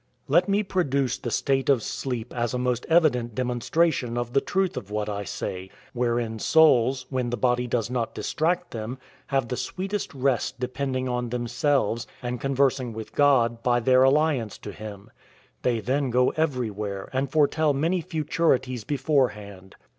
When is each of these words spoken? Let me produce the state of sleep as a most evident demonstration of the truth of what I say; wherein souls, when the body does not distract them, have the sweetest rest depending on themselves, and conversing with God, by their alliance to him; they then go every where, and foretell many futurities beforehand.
Let 0.27 0.49
me 0.49 0.63
produce 0.63 1.19
the 1.19 1.29
state 1.29 1.69
of 1.69 1.83
sleep 1.83 2.33
as 2.33 2.55
a 2.55 2.57
most 2.57 2.87
evident 2.89 3.35
demonstration 3.35 4.17
of 4.17 4.33
the 4.33 4.41
truth 4.41 4.75
of 4.75 4.89
what 4.89 5.07
I 5.07 5.23
say; 5.25 5.69
wherein 5.93 6.39
souls, 6.39 7.05
when 7.11 7.29
the 7.29 7.37
body 7.37 7.67
does 7.67 7.91
not 7.91 8.15
distract 8.15 8.71
them, 8.71 8.97
have 9.27 9.47
the 9.49 9.55
sweetest 9.57 10.11
rest 10.15 10.59
depending 10.59 11.07
on 11.07 11.29
themselves, 11.29 12.07
and 12.23 12.41
conversing 12.41 12.93
with 12.93 13.13
God, 13.13 13.61
by 13.61 13.79
their 13.79 14.01
alliance 14.01 14.57
to 14.65 14.71
him; 14.71 15.11
they 15.61 15.79
then 15.79 16.09
go 16.09 16.29
every 16.31 16.71
where, 16.71 17.07
and 17.13 17.31
foretell 17.31 17.71
many 17.71 18.01
futurities 18.01 18.83
beforehand. 18.83 19.75